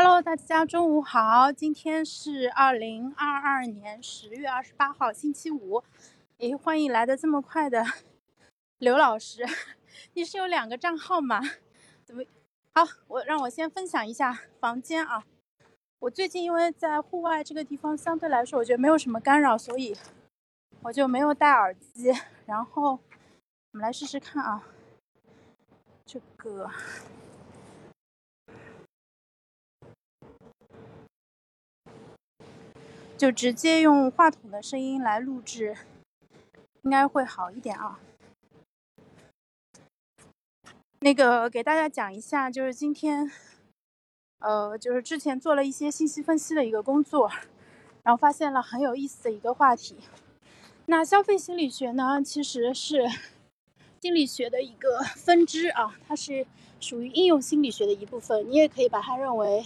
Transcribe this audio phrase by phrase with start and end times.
[0.00, 5.82] Hello，大家中午好，今天是二零二二年十月二十八号，星期五。
[6.36, 7.84] 诶，欢迎来的这么快的
[8.78, 9.44] 刘老师，
[10.14, 11.40] 你是有两个账号吗？
[12.04, 12.22] 怎么？
[12.72, 15.24] 好，我让我先分享一下房间啊。
[15.98, 19.96] 我最近因为在户外这个地方相对来说，我觉得没有什么干扰，所以
[20.82, 22.12] 我就没有戴耳机。
[22.46, 23.00] 然后我
[23.72, 24.62] 们来试试看啊，
[26.06, 26.70] 这个。
[33.18, 35.76] 就直接用话筒的声音来录制，
[36.82, 37.98] 应该会好一点啊。
[41.00, 43.28] 那个给大家讲一下，就是今天，
[44.38, 47.28] 呃，就是之前做了一些信息分析的一个工作，
[48.04, 49.96] 然后发现了很有意思的一个话题。
[50.86, 53.04] 那消费心理学呢，其实是
[54.00, 56.46] 心理学的一个分支啊，它是
[56.78, 59.64] 属于应用心理学的一部分，你也可以把它认为。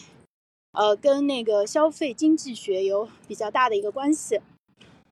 [0.72, 4.40] 呃，跟那个消费经济学有比较大的一个关系，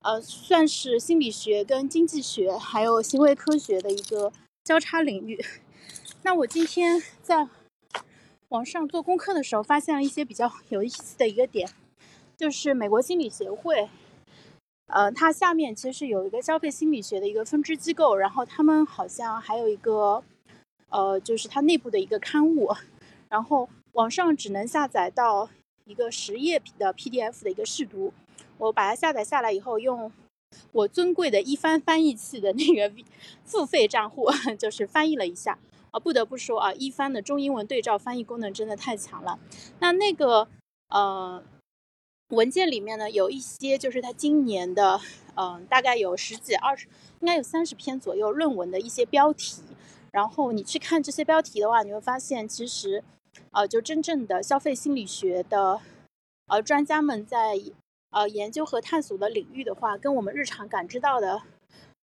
[0.01, 4.33] 呃，算是心理学跟经济学还有行为科学的一个
[4.65, 5.39] 交叉领域。
[6.25, 7.47] 那我今天在
[8.49, 11.69] 网上做功课的时候，发现了一些比较有意思的一个点，
[12.39, 13.91] 就是美国心理协会，
[14.87, 20.25] 呃，它下面其实有一个消费心理学的一个分支机构，然后他们好像还有一个，
[20.89, 22.75] 呃，就是它内部的一个刊物，
[23.29, 23.69] 然后。
[23.93, 25.49] 网上只能下载到
[25.85, 28.13] 一个十页的 PDF 的一个试读，
[28.59, 30.13] 我把它下载下来以后，用
[30.71, 32.93] 我尊贵的一番翻译器的那个
[33.45, 35.59] 付费账户， 就是翻译了一下。
[35.91, 39.41] 啊，不得不说啊，一番的中英文对照翻译功能真的太强了。
[39.81, 40.47] 那那个
[40.91, 41.43] 呃
[42.29, 45.01] 文件里面呢，有一些就是他今年的，
[45.35, 46.87] 嗯，大概有十几二十，
[47.19, 49.63] 应该有三十篇左右论文的一些标题。
[50.13, 53.03] 然后你去看这些标题的话，你会发现其实。
[53.53, 55.81] 呃，就真正的消费心理学的，
[56.47, 57.61] 呃，专家们在
[58.11, 61.43] 呃研究和探索的领域的话，跟我们日常感知到的，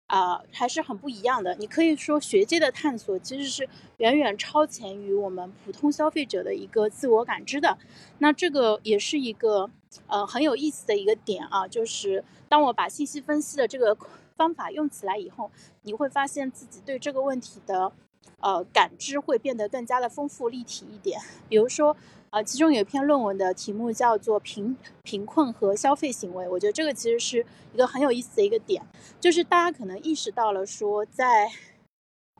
[0.07, 1.55] 啊，还是很不一样的。
[1.55, 3.67] 你可以说，学界的探索其实是
[3.97, 7.77] 远远超前于我们普通消费者的一个自我感知的。
[8.19, 9.69] 那这个也是一个
[10.07, 13.97] 呃很有意思的一个点啊，就是当我把信息分析的这个
[14.35, 15.51] 方法用起来以后，
[15.81, 17.91] 你会发现自己对这个问题的。
[18.39, 21.19] 呃，感知会变得更加的丰富立体一点。
[21.47, 21.95] 比如说，
[22.29, 28.85] 呃，其中有一篇论文的题目叫做“贫贫困和消费行为”，我觉得这个其实是一个很有意思的一个点，
[29.19, 31.49] 就是大家可能意识到了说，在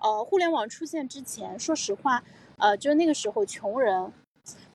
[0.02, 2.24] 呃互联网出现之前，说实话，
[2.58, 4.12] 呃，就那个时候穷人，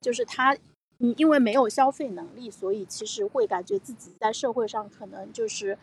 [0.01, 0.55] 就是他，
[0.99, 5.77] 嗯，因为没有消费能力，所以其实会感觉自己在社会上可能就是。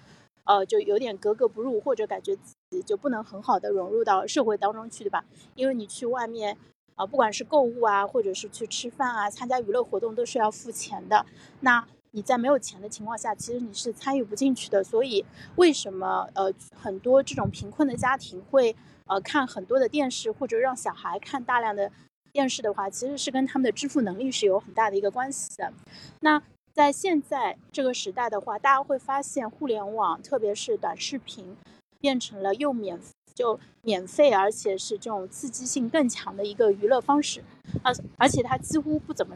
[0.49, 2.39] 呃，就有点格格不入，或者感觉
[2.85, 5.25] 就不能很好的融入到社会当中去，对吧？
[5.55, 6.57] 因为你去外面，
[6.95, 11.25] 啊，不管是购物啊，或者是去吃饭啊，参加娱乐活动都是要付钱的。
[11.61, 14.83] 那你在没有钱的情况下，其实你是参与不进去的。
[14.83, 15.25] 所以，
[15.57, 18.75] 为什么呃很多这种贫困的家庭会
[19.07, 21.91] 呃看很多的电视，或者让小孩看大量的
[22.33, 25.73] 电视的话，其实是跟他们的支付能力是有很大的一个关系的。
[26.21, 26.43] 那。
[26.77, 31.57] 在现在这个时代的话，大家会发现互联网，特别是短视频，
[32.07, 33.01] 变成了又免
[33.35, 37.43] 就免费，而且是这种刺激性更强的一个娱乐方式。
[37.83, 39.35] 而而且它几乎不怎么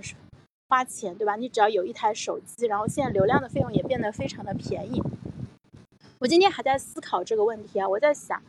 [0.69, 1.35] 花钱，对吧？
[1.35, 5.03] 你只要有一台手机，然后现在流量的费用也变得非常的便宜。
[6.21, 8.41] 我今天还在思考这个问题啊，我在想，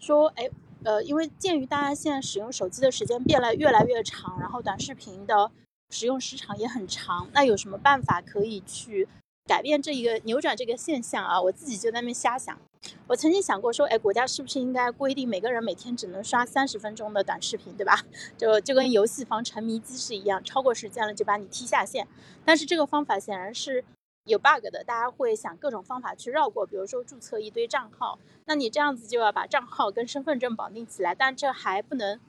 [0.00, 0.50] 说，哎，
[0.82, 5.52] 呃，因为鉴于大家现在使用手机的时间变得越来越长，然后短视频的。
[5.92, 9.08] 使用时长也很长，那有什么办法可以去
[9.44, 11.42] 改变这一个扭转这个现象啊？
[11.42, 12.56] 我自己就在那边瞎想。
[13.06, 18.04] 我曾经想过说，哎，国家是不是应该规定每个人每天只能刷三十分钟的短视频，对吧？
[18.38, 22.06] 就就跟游戏防沉迷机制一样，超过时间了就把你踢下线。
[22.44, 23.84] 但是这个方法显然是
[24.24, 32.20] 有 bug 的，大家会想各种方法去绕过，比如说注册一堆账号，那你这样子就要把账号跟身份证绑定起来，但这还不能。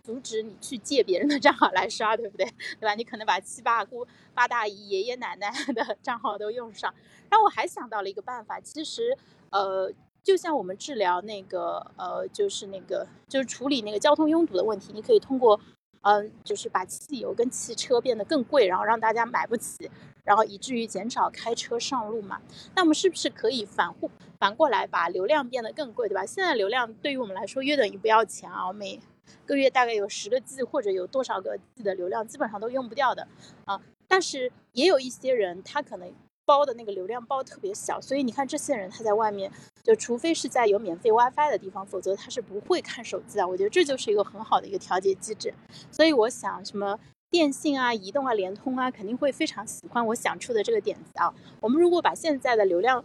[0.00, 2.46] 阻止你去借别人的账号来刷，对不对？
[2.80, 2.94] 对吧？
[2.94, 6.94] 你可能把七八姑八大姨、爷爷奶奶的账号都用上。
[7.28, 9.14] 然后我还想到了一个办法，其实，
[9.50, 9.92] 呃，
[10.22, 15.58] 就像我们治疗那个，呃，就是那个，就是处理那个交通拥堵的问题，你可以通过，
[16.02, 19.90] 嗯，就是把汽油跟汽车变得更贵，然后让大家买不起，
[20.24, 22.40] 然后以至于减少开车上路嘛。
[22.74, 26.26] 那我们是不是可以反护反过来把流量变得更贵，对吧？
[26.26, 29.00] 现在流量对于我们来说约等于不要钱啊，每
[29.46, 33.26] 个月大概有十个 G 或者有多少个 G 的流量，基本上都用不掉的
[33.64, 33.80] 啊。
[34.06, 36.10] 但是也有一些人，他可能
[36.48, 39.52] 包的那个流量包特别小，所以你看这些人他在外面，
[39.84, 43.46] 就除非是在有免费 WiFi 的地方，否则他是不会看手机的。
[43.46, 45.52] 我觉得这就是一个很好的一个调节机制。
[45.92, 46.98] 所以我想，什么
[47.28, 51.34] 电信啊、移动啊、联通啊，肯定会非常喜欢我想出的这个点子啊。
[51.60, 53.04] 我们如果把现在的流量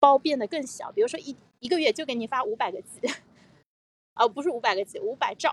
[0.00, 3.06] 包变得更小，比如说一一个月就给你发五百个 G，
[4.16, 5.50] 哦，不是五百个 G，五百兆，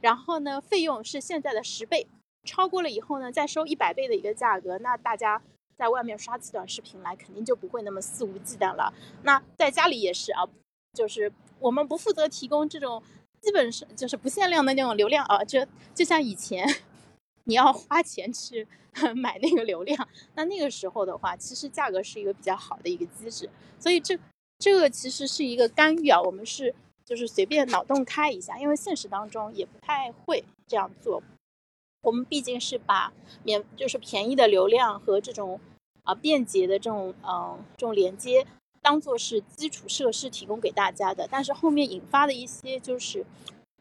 [0.00, 2.06] 然后呢，费用是现在的十倍，
[2.44, 5.42] 超过了以后呢，再收一百倍的一个价格，那大家
[5.76, 8.92] 在外面刷起短视频来，肯定就不会那么肆无忌惮了。
[9.22, 10.42] 那在家里也是啊，
[10.92, 13.02] 就是我们不负责提供这种
[13.40, 16.66] 基本是就是不限量的那种流量啊，就就像以前。
[17.48, 18.66] 你要花钱去
[19.14, 24.18] 买那个流量，那那个时候的话，其实价格是一个比较好的一个机制，所以这
[24.58, 26.20] 这个其实是一个干预啊。
[26.20, 26.74] 我们是
[27.04, 31.22] 就是随便脑洞开一下，因为现实当中也不太会这样做。
[32.02, 33.12] 我们毕竟是把
[33.42, 35.60] 免就是便宜的流量和这种
[36.04, 38.46] 啊便捷的这种嗯这种连接
[38.80, 43.24] 当做是基础设施提供给大家的，但是后面引发的一些就是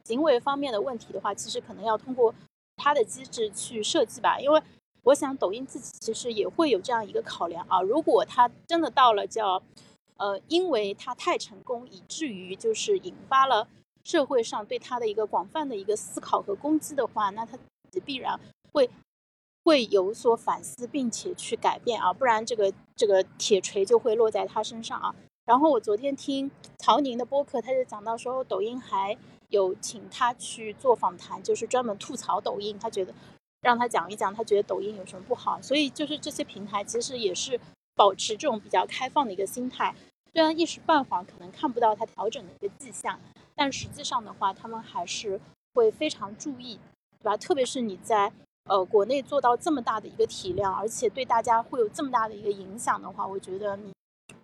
[0.04, 2.34] 行为方面的问题的话，其实可能要通过。
[2.78, 4.62] 它的机制去设计吧，因为
[5.04, 7.82] 我想抖音自己其实也会有这样一个考量啊。
[7.82, 9.64] 如果它真的到了叫，
[10.18, 13.70] 呃，因为它太成功，以至于就是引发了
[14.04, 17.58] 社会上对它的一个广泛的一个思考和攻击的话，那它
[18.06, 18.40] 必然
[18.72, 18.90] 会
[19.64, 25.16] 会有所反思，并且去改变啊，不然这个这个铁锤就会落在他身上啊。
[25.46, 29.18] 然后我昨天听曹宁的播客，他就讲到说，抖音还。
[29.50, 32.78] 有请他去做访谈，就是专门吐槽抖音。
[32.80, 33.14] 他觉得
[33.62, 35.62] 让他讲一讲，他觉得抖音有什么不好。
[35.62, 37.58] 所以就是这些平台其实也是
[37.96, 39.96] 保持这种比较开放的一个心态。
[40.34, 43.20] 虽然一时半会儿可能看不到它调整的一个迹象，
[43.56, 45.40] 但实际上的话，他们还是
[45.76, 46.80] 会非常注意，
[47.26, 47.36] 对吧？
[47.36, 48.32] 特别是你在
[48.66, 53.92] 呃国内做到这么大的一个体量，而且对大家会有这么大的一个影响的话，我觉得你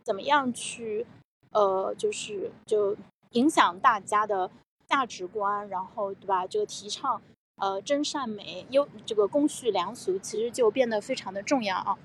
[0.02, 1.06] 怎么样去
[1.52, 2.98] 呃就是就
[3.34, 4.50] 影响大家的。
[4.92, 6.46] 价值观，然后对吧？
[6.46, 7.22] 这个提倡
[7.56, 11.98] 呃真善美、优这个公序良俗，其实就变得非常的重要啊。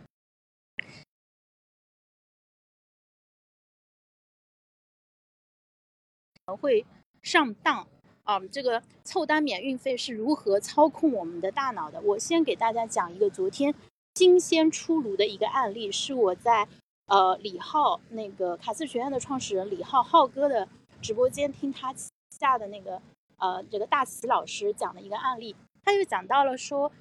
[6.61, 6.87] 会
[7.23, 7.89] 上当
[8.27, 8.39] 啊！
[8.53, 12.01] 这个凑单免运费是如何操控我们的大脑的？
[12.03, 13.75] 我先给大家讲一个昨天
[14.15, 16.69] 新鲜出炉的一个案例，是我在
[17.07, 20.69] 呃李浩那个卡斯学院的创始人李浩浩哥的
[21.01, 21.95] 直播间听他。
[22.39, 23.01] 下的那个
[23.39, 26.93] 呃，这个大齐老师讲的一个案例，他就讲到了说，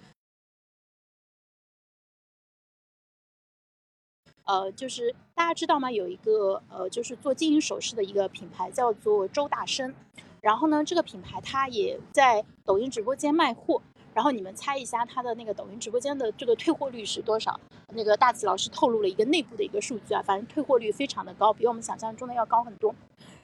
[4.45, 5.91] 呃，就是大家知道吗？
[5.91, 9.93] 有一个呃，就是做金银首饰的一个品牌叫做周大生，
[10.45, 13.81] 然后呢，这个品牌它也在抖音直播间卖货，
[14.13, 17.59] 然后你们猜一下它的那个抖音直播间的这个退货率是多少？
[17.93, 22.93] 那个大齐老师透露了一个内部的一个数据啊，反正退货率非常的高，比我们想象中的要高很多。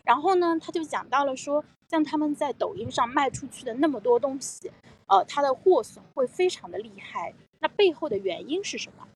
[0.04, 4.72] 然后呢，他就讲到了说，像他们在抖音上卖出去的那么多东西，
[5.08, 7.34] 呃，它的货损会非常的厉害。
[7.60, 9.08] 那背后的原因是什么？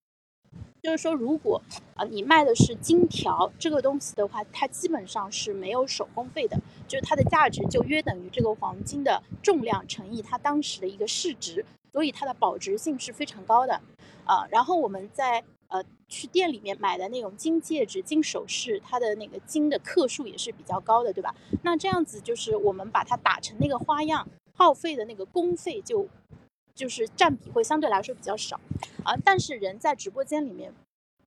[0.86, 1.60] 就是说，如果
[1.96, 6.56] 啊你卖的是金条这个东西的话，它基本上是没有手工费的，
[6.88, 13.82] 就是它的价值就约等于这个黄金的重量乘以它当时的一个市值，所以它的保值性是非常高的。
[14.26, 15.44] 啊，然后我们在。
[15.68, 21.36] 呃，去店里面买的那种金戒指、金首饰，它的那个金的克数也是比较高的，对吧？
[21.64, 26.08] 那这样子就是我们把它打成那个花样，耗费的那个工费就
[26.76, 28.60] 就是占比会相对来说比较少
[29.04, 29.16] 啊。
[29.24, 30.74] 但是人在直播间里面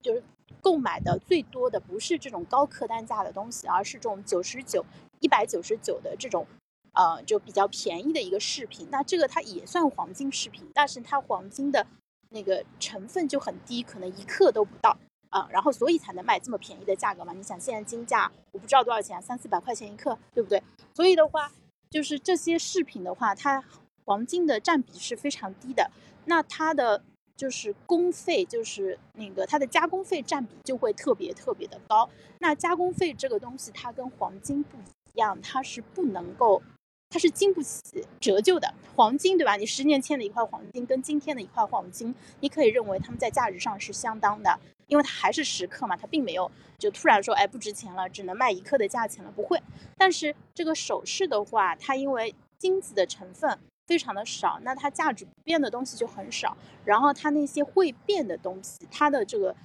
[0.01, 0.23] 就是
[0.61, 4.85] 购买的最多的不是这种高客单价的东西，而是这种九十九、
[5.21, 6.47] 一百九十九的这种
[6.93, 8.87] 呃就比较便宜的一个饰品。
[8.93, 11.87] 那这个它也算黄金饰品，但是它黄金的。
[12.31, 14.95] 那个成分就很低，可能一克都不到
[15.31, 17.33] 啊，然后所以才能卖这么便宜的价格嘛。
[17.33, 20.63] 你想现在金价我不知道多少钱，三四百块钱一克，对不对？
[20.93, 21.51] 所以的话，
[21.89, 23.65] 就是这些饰品的话，它
[24.09, 25.91] 黄金的占比是非常低的，
[26.25, 27.05] 那它的
[27.37, 32.09] 就是工费，就是那个它的加工费占比就会特别特别的高。
[32.39, 36.63] 那加工费这个东西，它跟黄金不一样，它是不能够。
[37.11, 39.57] 它是经不起折旧的黄金，对吧？
[39.57, 49.59] 你十年前的一块黄金跟今天的一块黄金，你可以认为它们在价值上是相当的，因为它还是十克嘛，它并没有就突然说，哎，不值钱了，只能卖一克的价钱了，不会。
[49.97, 53.59] 但是这个首饰的话，它因为金子的成分
[53.89, 59.57] 非常的少，那它价值不变的东西就很少，然后它那些会变的东西，它的这个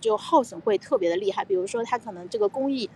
[0.00, 2.88] 就耗损会特别的厉害，比如说它可能这个工艺。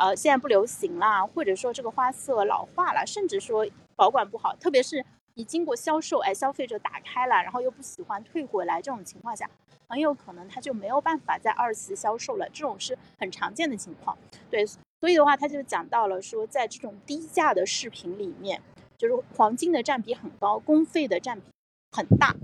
[0.00, 3.66] 呃，现在不流行啦，或者说这个花色老化了，甚至说
[3.96, 5.04] 保管不好，特别是
[5.34, 9.50] 你经过销售，哎，消费者打开了，然后又不喜欢退回来，这种情况下，
[9.88, 14.16] 很有可能他就没有办法在二次销售了，这种是很常见的情况。
[14.48, 14.64] 对，
[15.00, 18.62] 所以的话，他就讲到了说，在这种低价的饰品里面，
[18.98, 21.46] 就是黄金的占比很高，工费的占比
[21.92, 22.34] 很大，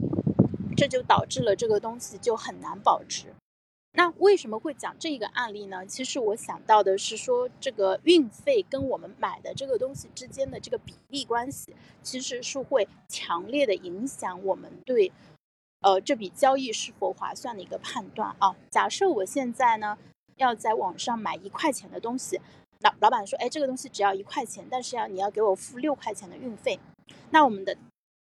[0.77, 3.35] 这就导致了这个东西就很难保值。
[3.97, 5.87] 那为什么会讲这个案例呢？
[5.87, 15.13] 其实我想到的是说，这个运费跟我们买的这个东西之间的这个比例关系，其实是会强烈的影响我们对，
[15.81, 18.57] 呃，这笔交易是否划算的一个判断啊。
[18.69, 19.97] 假设我现在呢
[20.39, 22.41] 要在网上买一块钱的东西，
[22.81, 26.79] 老老板说，哎，这个东西只要一块钱，但是要你要给我付六块钱的运费，
[27.31, 27.77] 那我们的。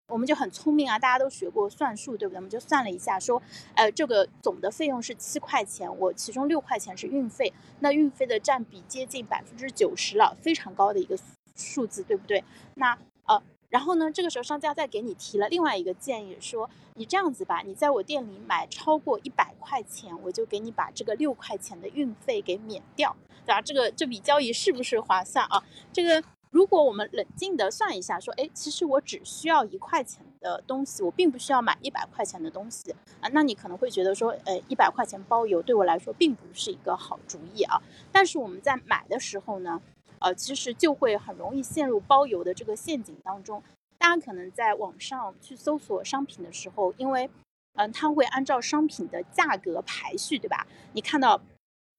[0.07, 2.37] 我们就很聪明啊，大家都学过算术，对不对？
[2.37, 3.41] 我们就算了一下，说，
[3.73, 11.17] 呃，这个总的费用是七块钱，我其中六块钱是运费，那运费的占比接近百分之九十了，非常高的一个
[11.55, 12.43] 数字，对不对？
[12.75, 12.95] 那
[13.25, 13.41] 呃，
[13.73, 23.59] 然后呢，这个时候商家再给你提了另外一个建议，说你这样子吧，你在我店里买超过一百块钱，我就给你把这个六块钱的运费给免掉，对吧？
[23.59, 25.63] 这个这笔交易是不是划算啊？
[25.91, 26.23] 这个。
[26.53, 37.81] 如果我们冷静的算一下，说，哎，其实我只需要一块钱的东西，我并不需要买一百块钱的东西啊，那你可能会觉得说，呃，一百块钱包邮对我来说并不是一个好主意啊。
[38.11, 39.81] 但是我们在买的时候呢，
[40.23, 43.61] 呃，其实就会很容易陷入包邮的这个陷阱当中。
[43.99, 47.29] 大家可能在网上去搜索商品的时候，因为，
[47.73, 50.65] 嗯，它会按照商品的价格排序，对吧？
[50.93, 51.39] 你看到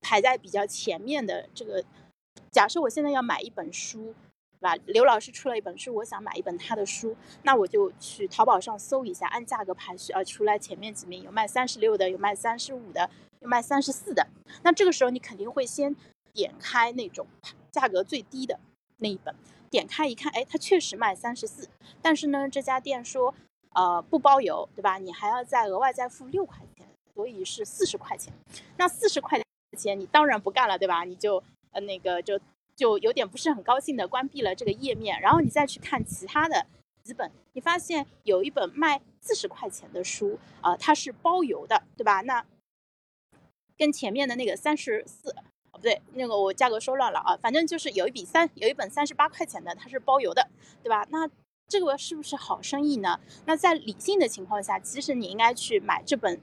[0.00, 1.84] 排在比较前面的这个，
[2.50, 4.14] 假设我现在要买一本书。
[4.60, 14.26] 对吧，刘老师出了一本书，我想买一本他的书，那我就去淘宝上搜一下，按价格排序啊，出来前面几名有卖三十六的，有卖三十五的，有卖三十四的。
[14.62, 15.94] 那这个时候你肯定会先
[16.32, 17.26] 点开那种
[17.74, 18.58] 价格最低的
[18.98, 19.34] 那一本，
[19.68, 21.68] 点开一看，哎，它确实卖三十四，
[22.00, 23.34] 但是呢，这家店说，
[23.74, 24.98] 呃，不包邮，对吧？
[24.98, 28.32] 你还要再额外再付六块钱，所以是四十块钱。
[28.76, 29.42] 那四十块
[29.76, 31.04] 钱你当然不干了，对吧？
[31.04, 32.40] 你就呃那个就。
[32.76, 36.66] 就有点不是很高兴的关闭了这个页面，然后你再去看其他的
[37.04, 42.22] 几本，你发现有一本卖四十块钱的书啊，它是包邮的，对吧？
[42.22, 42.44] 那
[43.78, 45.36] 跟前面的那个三十四，
[45.76, 50.48] 不对，那个我价格说乱了啊，反正就是有一笔三有一本三十八块钱的，它是包邮的，
[50.82, 51.06] 对吧？
[51.10, 51.28] 那
[51.68, 53.20] 这个是不是好生意呢？
[53.46, 56.40] 那在理性的情况下，其实你应该去买这本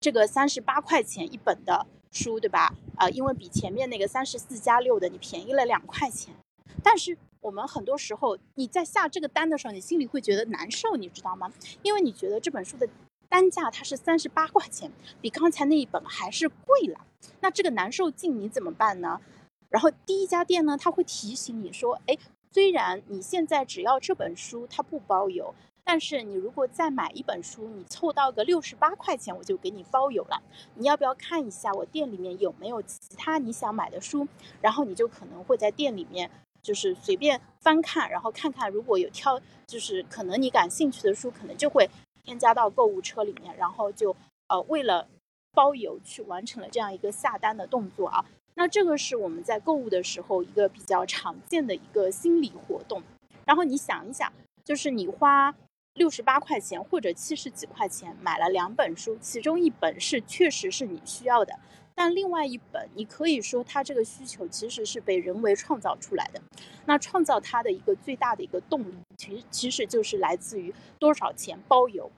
[0.00, 1.86] 这个三十八块钱一本的。
[2.14, 2.74] 书对吧？
[2.96, 6.34] 啊，因为比前面那个三十四加六的你便宜了两块钱，
[6.82, 11.50] 但是我们很多时候你在下这个单的时候，你心里会觉得难受，你知道吗？
[11.80, 12.86] 因为你觉得这本书的
[13.32, 17.06] 单价它是三十八块钱，比刚才那一本还是贵了。
[17.40, 19.22] 那这个难受劲你怎么办呢？
[19.70, 22.18] 然后第一家店呢，他会提醒你说，哎，
[22.50, 25.54] 虽然你现在只要这本书它不包邮。
[25.84, 30.40] 但是你如果再买一本书，你凑到个六十八块钱，我就给你包邮了。
[30.74, 34.28] 你要不要看一下我店里面有没有其他你想买的书？
[34.60, 36.30] 然后你就可能会在店里面
[36.62, 41.90] 就是随便翻看，然后看看如果有挑，就是可能你感兴趣的书，可能就会
[42.22, 44.16] 添加到购物车里面，然后就
[44.48, 45.08] 呃为了
[45.52, 48.24] 包邮去完成了这样一个下单的动作啊。
[48.54, 53.02] 那这个是我们在购物的时候一个比较常见的一个心理活动。
[53.44, 54.32] 然后你想一想，
[54.64, 55.54] 就是你花。
[55.94, 61.52] 六十八块钱或者七十几块钱买了两本书，其中一本是确实是你需要的，
[61.94, 66.40] 但另外一本你可以说它这个需求其实是被人为创造出来的。
[66.86, 72.10] 那创造它的一个最大的一个动力，其实其实就是来自于多少钱包邮。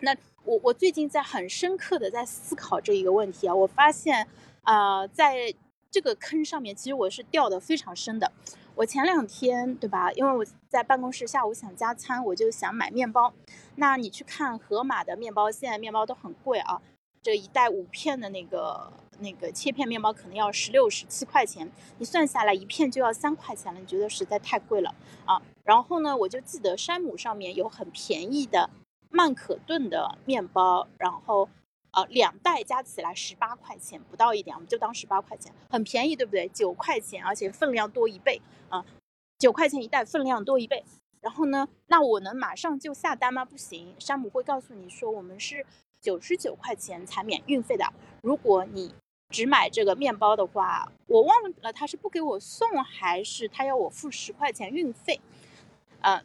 [0.00, 0.14] 那
[0.44, 4.26] 我我最近在很深刻的在思考这一个问题啊，我发现
[4.62, 5.52] 啊，在
[5.90, 8.30] 这个坑上面，其实我是掉的非常深的。
[8.74, 10.12] 我前两天，对吧？
[10.12, 13.32] 因为我在办公室下午想加餐，我就想买面包。
[13.76, 16.80] 那你去看盒马的面包，现在面包都很贵啊。
[17.28, 24.94] 这一袋五片的那个那个切片面包可能要十六、十七块钱，你算下来一片就要三块钱了，你觉得实在太贵了
[25.26, 25.42] 啊？
[25.62, 28.70] 然后呢，我就记得山姆上面有很便宜的
[29.10, 31.50] 曼可顿的面包，然后。
[31.90, 36.46] 呃，两袋加起来十八块钱，不到一点，我们就当十八块钱，很便宜，对不对？
[36.50, 38.84] 九块钱，而且分量多一倍啊，
[39.38, 40.84] 九块钱一袋，分量多一倍。
[41.22, 43.42] 然后呢，那我能马上就下单吗？
[43.42, 45.64] 不行，山姆会告诉你说，我们是
[46.00, 47.84] 九十九块钱才免运费的。
[48.22, 48.94] 如果你
[49.30, 55.20] 只买这个面包的话，我忘了他是不给我送，还是他要我付十块钱运费？
[56.00, 56.22] 呃。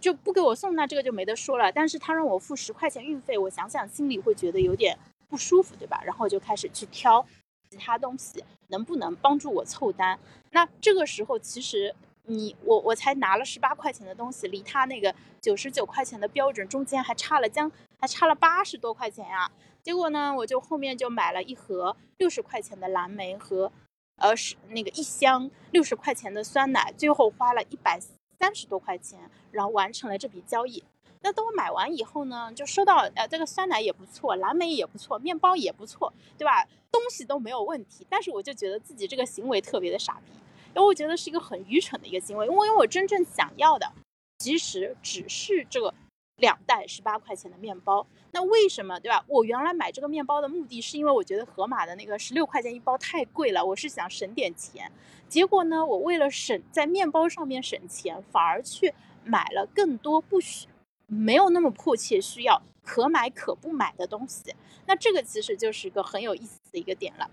[0.00, 1.70] 就不给我送，那这个就没得说了。
[1.70, 4.98] 但是他让我付十块钱运费，我想想心里会觉得有点
[5.28, 6.02] 不舒服，对吧？
[6.02, 7.22] 然后就开始去挑
[7.68, 10.18] 其他东西，能不能帮助我凑单？
[10.50, 19.50] 那这个时候其实你我我才拿了十八块钱的东西，离他那个九十九块钱的标准中间还差了将还差了八十多块钱呀。
[19.82, 23.72] 结果呢，我就后面就买了一盒六十块钱的蓝莓和
[24.16, 28.00] 呃是那个一箱六十块钱的酸奶，最后花了一百。
[28.40, 30.82] 三十多块钱，然后完成了这笔交易。
[31.20, 36.66] 那等我买完以后呢，就收到呃这个酸奶也不错，蓝莓也不错，面包也不错，对吧？
[36.90, 40.32] 东西都没有问题，但是我就觉得自己这个行为特别的傻逼，
[40.74, 43.92] 因为我觉得是一个很愚蠢的一个行为，因为我真正想要的
[44.38, 45.92] 其实只是这个
[46.36, 48.06] 两袋十八块钱的面包。
[48.32, 49.24] 那为什么对吧？
[49.28, 54.90] 我原来买这个面包的目的是因为我觉得盒马的那个十六块钱一包太贵了，我是想省点钱。
[55.28, 60.66] 结果呢，我为了省在面包上面省钱，反而去买了更多不需。
[61.06, 64.54] 没有那么迫切需要，可买可不买的东西，
[64.86, 67.30] 那这个其实就是一个很有意思的一个点了。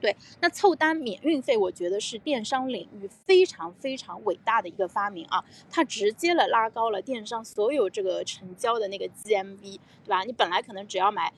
[0.00, 9.60] 对，那凑单免运费，我觉得是电商领域非常非常伟大的一个发明啊，它直接了拉高了电商所有这个成交的那个 GMV，
[10.04, 10.22] 对吧？
[10.24, 11.32] 你本来可能只要买。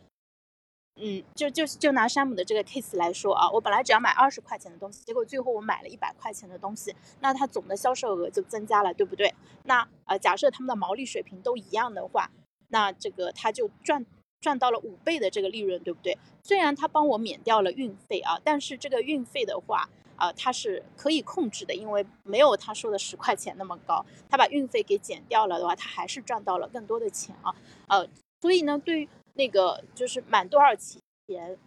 [0.99, 9.35] 嗯，就就就拿山姆的这个 case 来说啊，我本来只要买二十块钱的东西，结果最后我买了一百块钱的东西，那它总的销售额就增加了，对不对？
[9.65, 12.31] 那呃，假设他们的毛利水平都一样的话，
[12.69, 14.07] 那这个他就赚
[14.41, 16.17] 赚到了五倍的这个利润，对不对？
[16.43, 27.55] 虽然他帮我免掉了运费啊，但是这个运费的话，啊，它是可以控制的，因为没有他说的十块钱那么高，他把运费给减掉了的话，他还是赚到了更多的钱啊，
[27.89, 28.09] 呃，
[28.41, 29.09] 所以呢，对于。
[29.39, 31.59] 那个就是满多少钱，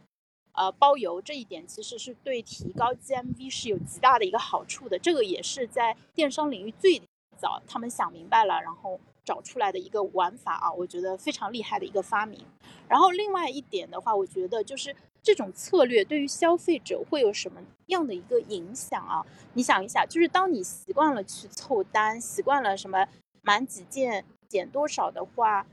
[0.53, 4.97] 呃，包邮这一点其实是对提高 GMV 是有极大的一个好处的。
[4.97, 6.99] 这个也是在电商领域最
[7.37, 8.99] 早他们想明白了，然后
[9.29, 12.43] 找出来的一个玩法啊，我觉得非常厉害的一个发明。
[12.87, 19.23] 然后另外一点的话，我觉得就是这种策略对于消费者会有什么样的一个影响啊？
[19.53, 23.07] 你想一下，就是当你习惯了去凑单，习惯了什么
[23.43, 25.67] 满几件减多少的话。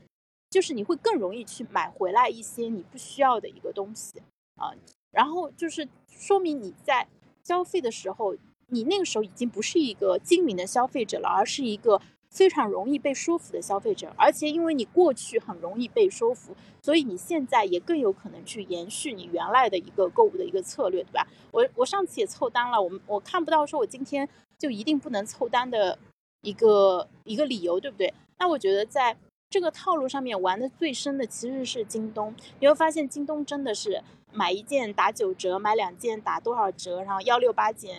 [0.49, 4.23] 就是你会更容易去买回来一些你不需要的一个东西
[4.55, 4.71] 啊，
[5.11, 7.05] 然后就是说明你在
[7.43, 8.33] 消费的时候，
[8.67, 12.01] 你那个时候已经不是一个精明的消费者了，而是一个
[12.37, 14.13] 非常容易被说服的消费者。
[14.15, 21.27] 而且因为你过去很容易被说服，所以你现在也更有可能去延续你原来的一个购物的一个策略，对吧？
[21.51, 25.97] 我我上次也凑单了，我我看不到说我今天就一定不能凑单的
[26.41, 28.13] 一个一个理由，对不对？
[28.39, 29.17] 那我觉得在。
[29.49, 37.95] 这个套路上面玩的最深的其实是京东，你会发现京东真的是买一件打九折，买两件打多少折，然后幺六八减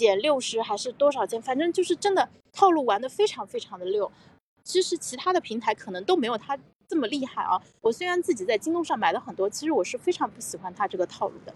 [0.00, 4.10] 减六十还是多少件，反正就是真的套路玩的非常非常的溜。
[4.64, 6.58] 其实其他的平台可能都没有它
[6.88, 7.60] 这么厉害啊。
[7.82, 11.54] 我虽然自己在京东上买了很多，其实我是非常不喜欢它这个套路的。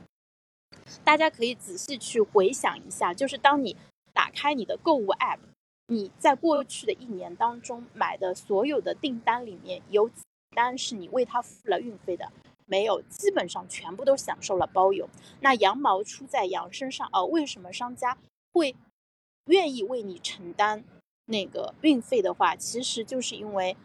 [1.03, 3.75] 大家可以仔细去回想一下，就是当你
[4.13, 5.39] 打开你的购物 app。
[5.87, 10.23] 你在过去的一年当中买的所有的订单里面，有几
[10.55, 12.31] 单是你为他付了运费的？
[12.65, 15.07] 没有，基本上全部都享受了包邮。
[15.41, 18.17] 那羊毛出在羊身上啊，为什么商家
[18.55, 18.75] 会
[19.47, 20.83] 愿意为你承担
[21.27, 23.77] 那个运费的话，其实就是因为，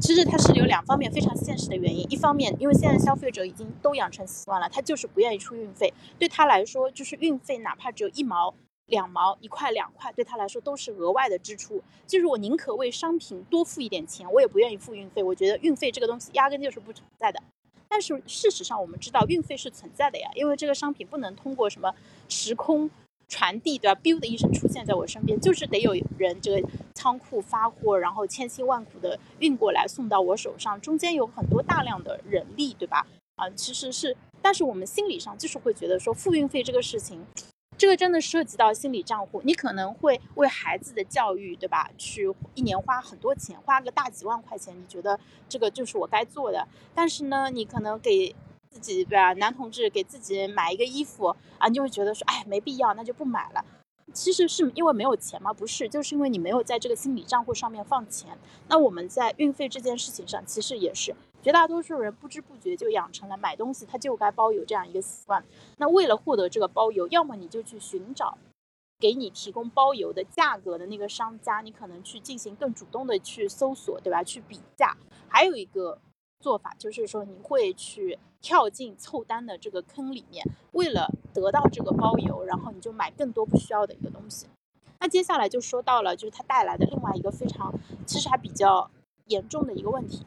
[0.00, 2.10] 其实它是有两方面非常现实的原因。
[2.10, 8.54] 一方面，因为现在消费者已经都养成习惯了，他就是不愿意出运费，对他来说就是运费哪怕只有一毛。
[8.86, 15.22] 两毛一块两块对他来说都是额外的支出，就是我宁可为商品多付一点钱，我也不愿意付运费。
[15.22, 17.40] 我觉得运费这个东西压根就是不存在的。
[17.88, 21.94] 但是事实上我们知道运费是存在的呀，因为这个商品不能通过什么
[22.28, 22.90] 时空
[23.32, 33.06] 传递，对吧？biu 的一声出现在我身边，就是得有人这个仓库发货，然后千辛万苦的运过来送到我手上，中间有很多大量的人力，对吧？
[33.36, 37.24] 啊，其实是，但是我们心理上就是会觉得说付运费这个事情。
[37.78, 41.90] 这个真的涉及到心理账户，你可能会为孩子的教育，对吧？
[41.96, 45.18] 去一年花很多钱，花个大几万块钱，你觉得
[45.48, 46.68] 这个就是我该做的。
[46.94, 48.36] 但是呢，你可能给
[48.72, 49.32] 自己，对吧？
[49.34, 51.26] 男同志给自己买一个衣服
[51.58, 53.64] 啊，你就会觉得说，哎，没必要，那就不买了。
[54.14, 55.52] 其实是因为没有钱吗？
[55.52, 58.36] 不是，就是因为你没有在这个心理账户上面放钱。
[58.68, 65.42] 那我们在运费这件事情上，其实也是绝大多数人不知不觉就养成了买东西他就该包邮这样一个习惯。
[65.78, 68.36] 那为了获得这个包邮，要么你就去寻找
[68.98, 74.22] 给你提供包邮的价格的那个商家，你可能去进行更主动的去搜索，对吧？
[74.22, 74.96] 去比价。
[75.28, 75.98] 还有一个。
[76.42, 84.46] 做法就是说，你会去跳进凑单的这个坑里面，为了得到这个包邮，然后你就买更多不需要的一个东西。
[84.98, 87.72] 那接下来就说到了，就是它带来的另外一个非常，
[88.04, 88.90] 其实还比较
[89.28, 90.26] 严重的一个问题，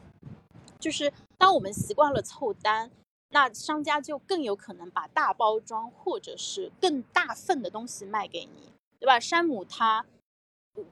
[0.80, 2.90] 就是当我们习惯了凑单，
[3.32, 9.20] 那商家就更有可能把大包装或者是更大份的东西卖给你，对吧？
[9.20, 10.06] 山姆他。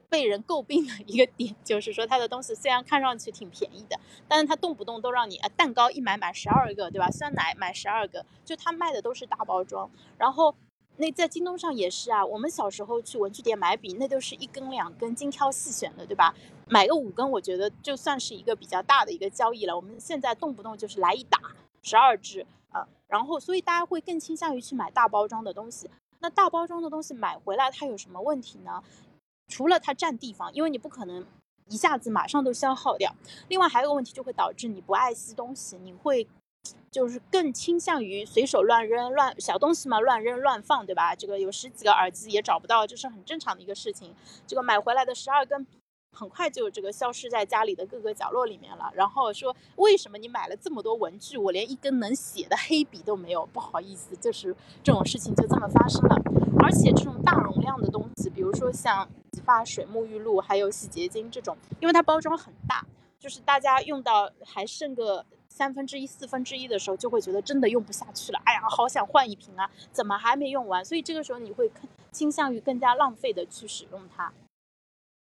[0.08, 7.10] 被人诟病的一个点就是说，他的东西虽然看上去挺便宜的，但是他动不动都让你啊蛋糕一买买十二个，对吧？
[7.10, 9.90] 酸奶买十二个，就他卖的都是大包装。
[10.16, 10.54] 然后
[10.96, 16.34] 那在京东上也是啊，我们小时候去文具店买笔，那都是一根两根精挑细选的，对吧？
[16.68, 19.76] 买个五根，我觉得就算是一个比较大的一个交易了。
[19.76, 21.38] 我们现在动不动就是来一打
[21.82, 25.90] 十二支啊，然后所以大家会更倾向于去买大包装的东西。
[26.20, 28.82] 那大包装的东西买回来它有什么问题呢？
[29.48, 31.24] 除了它占地方，因为你不可能
[31.68, 33.14] 一下子马上都消耗掉。
[33.48, 36.26] 另外还有个问题，就会导致你不爱惜东西，你会。
[36.90, 41.14] 就是更倾向于随手乱扔乱小东西嘛，乱扔乱放，对吧？
[41.14, 44.14] 这个有十几个耳机也找不到，这是很正常的一个事情。
[44.46, 45.66] 这个买回来的十二根，
[46.12, 48.90] 很快就这个消失在家里的各个角落里面了。
[48.94, 53.44] 然后说，为什么你买了这么多文具，我连一根能写的黑笔都没有？
[53.46, 56.16] 不好意思，就是这种事情就这么发生了。
[56.60, 62.86] 而且这种大容量的东西，比如说像洗发水、沐浴露还有洗洁精这种，因为它包装很大，
[63.18, 65.24] 就是大家用到还剩个。
[65.46, 68.40] 三分之一、四分之一的时候，就会觉得真的用不下去了。
[68.44, 69.70] 哎呀，好想换一瓶啊！
[69.92, 70.84] 怎么还没用完？
[70.84, 71.70] 所以这个时候你会
[72.10, 74.32] 倾向于更加浪费的去使用它。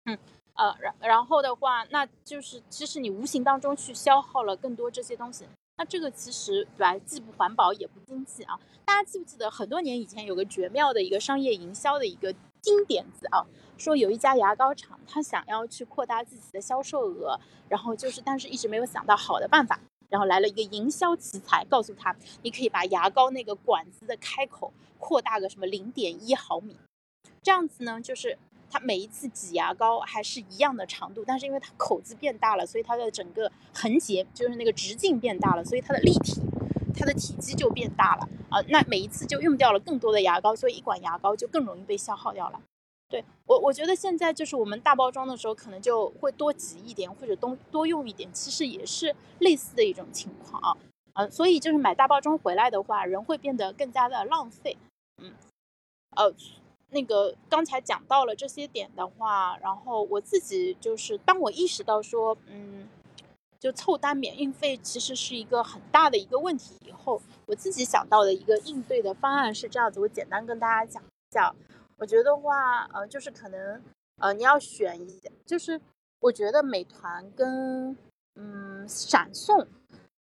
[0.05, 0.17] 嗯，
[0.55, 5.45] 呃，然然后的话，那就是其实你无形当中去消耗了更多这些东西。
[5.79, 8.57] 那这个其实对吧，既不环保也不经济啊。
[8.85, 13.47] 大家记不记得很多年以前有个绝妙的一个商业营销的一个金点子啊？
[13.79, 19.81] 说有一家牙膏厂，他想要去扩大自己的销售额，然后就是但是一直没有想到好的办法。
[20.11, 26.77] 然后来了一个营销奇才，告诉他，你可以把牙膏那个管子的开口扩大个什么零点一毫米，
[27.43, 28.37] 这样子呢，就是
[28.69, 36.43] 它每一次挤牙膏还是一样的长度，但是因为它口子变大了，所以它的整个横截就是那个直径变大了，所以它的立体，
[37.01, 38.61] 它的体积就变大了啊。
[38.69, 42.61] 那每一次就用掉了更多的牙膏，所以一管牙膏就更容易被消耗掉了。
[43.09, 50.79] 对我，我觉得现在就是我们大包装的时候，可能就会多挤一点，或者多多用一点，其实也是类似的一种情况啊。
[51.15, 54.77] 嗯，所以就是买大包装回来的话，人会变得更加的浪费。
[55.21, 55.33] 嗯，
[56.15, 56.33] 呃，
[56.91, 62.87] 那个刚才讲到了这些点的话，然后我自己就是当我意识到说，嗯，
[63.61, 71.55] 就凑单免运费其实是一个很大的一个问题以后，我自己想到的一个应对的方案是这样子，我简单跟大家讲一下。
[71.99, 73.83] 我觉得话，呃，就是可能，
[74.17, 75.79] 呃，你要选一，就是
[76.21, 77.95] 我觉得美团跟
[78.37, 79.67] 嗯闪送，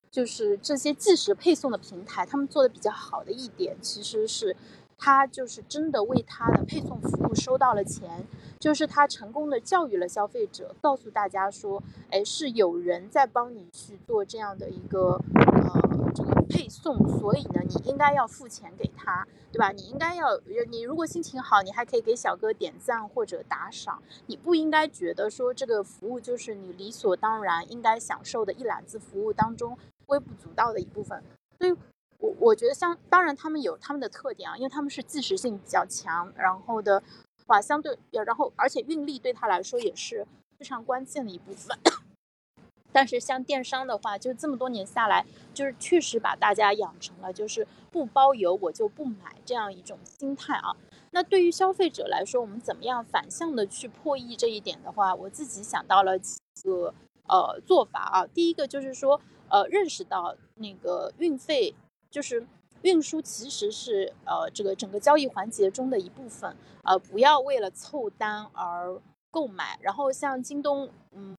[0.09, 4.55] 就是这些即时配送的平台，他们做的比较好的一点，其实是
[4.97, 8.25] 他就是真的为他的配送服务收到了钱，
[8.59, 15.87] 就是他成功的教育了消费者，告诉大家说，哎，是有人在帮你去做这样的一个呃。
[16.15, 19.71] 这个配送，所以呢，你应该要付钱给他，对吧？
[19.71, 20.29] 你应该要，
[20.67, 24.01] 你如果心情好，你还可以给小哥点赞或者打赏。
[24.25, 31.21] 你不应该觉得说这个服务就是你理所当然应该享受的一揽子服务当中微不足道的一部分。
[31.59, 31.75] 所以，
[32.19, 37.01] 我我觉得像，当然他们有他们的特点啊，因为他们是即时性比较强，然后的
[37.45, 40.25] 话相对，然后而且运力对他来说也是
[40.57, 41.77] 非常关键的一部分。
[42.91, 50.75] 但是像电商的话，就这么多年下来，就是确实把大家养成了就是不包邮我就不买这样一种心态啊。
[51.11, 56.93] 那对于消费者来说，我们怎么样反向的去破译这一点的话，我自己想到了几个
[57.27, 58.25] 呃做法啊。
[58.25, 61.75] 第一个就是说，呃，认识到那个运费
[62.09, 62.45] 就是
[62.81, 68.99] 运输其实是呃这个整个交易环节中的一部分，呃，不要为了凑单而
[69.31, 69.77] 购买。
[69.81, 71.35] 然后像京东，嗯，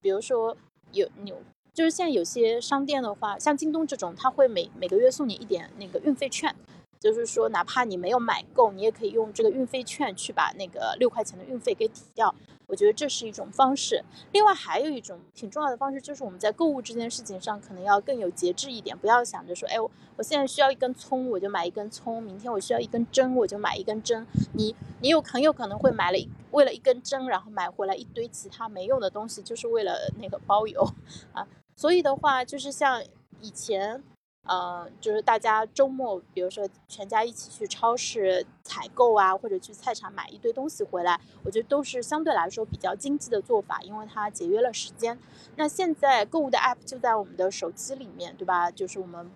[0.00, 0.56] 比如说。
[0.92, 6.54] 有有，就是现在有些商店的话，像京东这种，他会每每个月送你一点那个运费券，
[7.04, 12.34] 就是说哪怕你没有买够，你也可以用这个运费券去把那个六块钱的运费给抵掉。
[12.66, 14.02] 我觉得这是一种方式。
[14.32, 19.76] 另外还有一种挺重要的方式，就是我们在购物这件事情上可能要更有节制一点，不要想着说，哎，
[20.16, 24.26] 我现在需要一根葱，我就买一根葱；明天我需要一根针，我就买一根针。
[24.54, 26.18] 你你有很有可能会买了。
[26.52, 30.82] 为了一根针，然后买回来一堆其他没用的东西，就是为了那个包邮
[31.34, 31.46] 啊。
[31.76, 33.04] 所以的话，就是像
[33.42, 34.02] 以前，
[34.46, 45.18] 嗯，就是大家周末，比如说全家一起去超市采购啊，或者去菜场买一堆东西回来，我觉得都是相对来说比较经济的做法，因为它节约了时间。
[45.56, 48.70] 那现在购物的 app 就在我们的手机里面，对吧？
[48.70, 49.30] 就是我们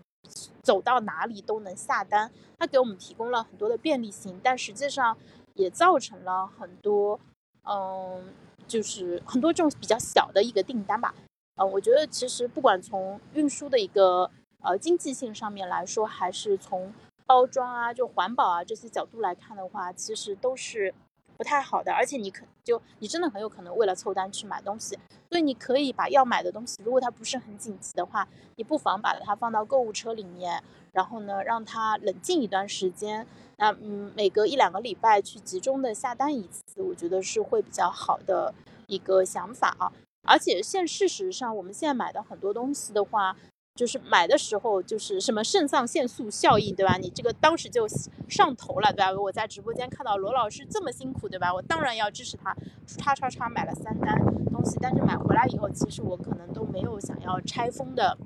[0.62, 5.16] 走到哪里都能下单，它给我们提供了很多的便利性，但实际上。
[5.54, 7.18] 也造成了很多，
[7.64, 8.32] 嗯，
[8.68, 11.12] 就是很多这种比较小的一个订单吧，
[11.56, 14.30] 呃，我觉得其实不管从运输的一个
[14.62, 16.92] 呃经济性上面来说，还是从
[17.26, 20.94] 包装啊、就环保啊这些角度来看的话，其实都是
[21.36, 33.26] 不太好的，而且你可就你真的很有可能为了凑单去买东西，所以你可以把要买的东西，如果它不是很紧急的话，你不妨把它放到购物车里面，然后呢让它冷静一段时间，
[33.58, 38.54] 那嗯每隔一两个礼拜去集中的下单一次，我觉得是会比较好的
[38.86, 39.92] 一个想法啊。
[40.26, 43.36] 而且现事实上我们现在买的很多东西的话。
[43.78, 46.96] 就是买的时候就是什么肾上腺素效应，对吧？
[46.96, 47.86] 你这个当时就
[48.28, 49.12] 上头了，对吧？
[49.12, 51.54] 我在直播间看到罗老师这么辛苦，对吧？
[51.54, 52.52] 我当然要支持他，
[52.88, 54.18] 叉叉叉买了三单
[54.50, 58.18] 东西，但是买回来以后，其实我可能都没有想要拆封的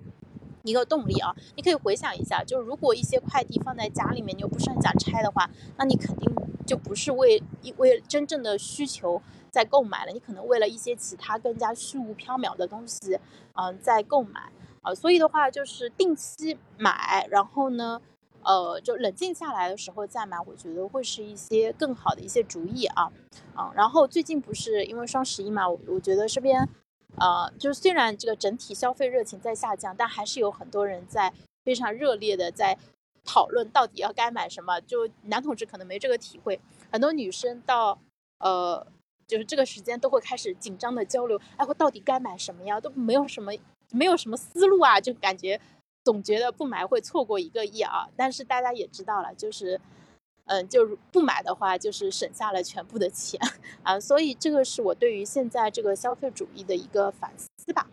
[0.62, 1.36] 一个动力啊。
[1.54, 6.34] 你可以回想一下，就是如果一些快递放在家里面，你又不是很想拆的话，那你肯定
[6.66, 7.42] 就不是为
[7.76, 13.18] 为真正的需求在购买了，你可能为了一些其他更加虚无缥缈的东西，
[13.52, 14.50] 嗯，在购买。
[14.82, 18.02] 啊，所以的话就是定期买，然后呢，
[18.42, 23.12] 呃，就冷静下来的时候再买，我觉得会是一些更好的一些主意啊，
[23.54, 26.68] 啊，然后最近不是因为双十一嘛，我我觉得这边，
[27.16, 31.32] 呃，就是虽然这个整体消费热情在下降，但还是有很多人在
[31.64, 32.76] 非常热烈的在
[33.24, 34.80] 讨论到底要该买什么。
[34.80, 37.96] 就男同志可能没这个体会，很多女生到
[38.40, 38.84] 呃，
[39.28, 42.80] 就是这个时间都会开始紧张的交流，哎，我到底该买什么呀？
[42.80, 43.52] 都没有什么。
[43.92, 45.60] 没有什么思路啊，就感觉
[46.02, 48.08] 总觉得不买会错过一个亿啊。
[48.16, 49.80] 但是大家也知道了，就是，
[50.46, 53.40] 嗯，就不买的话，就是省下了全部的钱
[53.84, 54.00] 啊。
[54.00, 57.88] 所以这个是我对于现在这个消费主义的一个反思吧。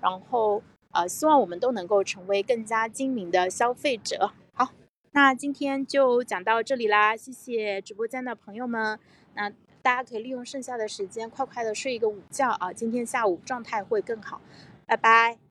[0.00, 0.62] 然后
[0.92, 4.30] 呃，希望我们都能够成为更加精明的消费者。
[4.52, 4.70] 好，
[5.12, 8.98] 那今天就讲到这里啦，谢谢直播间的朋友们。
[9.34, 9.50] 那
[9.82, 14.40] 大家可以利用剩下的时间快快的睡一个午觉啊，今天下午状态会更好。
[14.86, 15.43] 拜拜。